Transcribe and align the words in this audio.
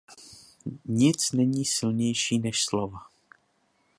Nic 0.85 1.31
není 1.33 1.65
silnější 1.65 2.39
než 2.39 2.63
slova. 2.63 2.99